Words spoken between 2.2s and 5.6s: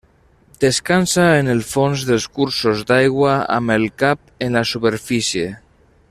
cursos d'aigua amb el cap en la superfície.